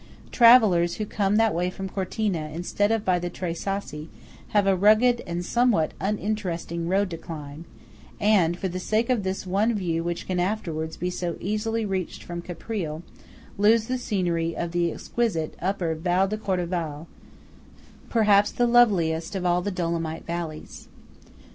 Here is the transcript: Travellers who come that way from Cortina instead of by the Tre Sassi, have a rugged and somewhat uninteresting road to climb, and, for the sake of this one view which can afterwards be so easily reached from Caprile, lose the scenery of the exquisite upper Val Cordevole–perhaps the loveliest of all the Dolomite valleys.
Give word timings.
Travellers 0.31 0.95
who 0.95 1.05
come 1.05 1.35
that 1.35 1.53
way 1.53 1.69
from 1.69 1.87
Cortina 1.87 2.49
instead 2.51 2.91
of 2.91 3.05
by 3.05 3.19
the 3.19 3.29
Tre 3.29 3.53
Sassi, 3.53 4.09
have 4.47 4.65
a 4.65 4.75
rugged 4.75 5.21
and 5.27 5.45
somewhat 5.45 5.91
uninteresting 5.99 6.87
road 6.87 7.11
to 7.11 7.17
climb, 7.19 7.65
and, 8.19 8.57
for 8.57 8.67
the 8.67 8.79
sake 8.79 9.11
of 9.11 9.21
this 9.21 9.45
one 9.45 9.75
view 9.75 10.03
which 10.03 10.25
can 10.25 10.39
afterwards 10.39 10.97
be 10.97 11.11
so 11.11 11.35
easily 11.39 11.85
reached 11.85 12.23
from 12.23 12.41
Caprile, 12.41 13.03
lose 13.59 13.85
the 13.85 13.99
scenery 13.99 14.57
of 14.57 14.71
the 14.71 14.91
exquisite 14.91 15.53
upper 15.61 15.93
Val 15.93 16.27
Cordevole–perhaps 16.27 18.51
the 18.53 18.65
loveliest 18.65 19.35
of 19.35 19.45
all 19.45 19.61
the 19.61 19.69
Dolomite 19.69 20.25
valleys. 20.25 20.87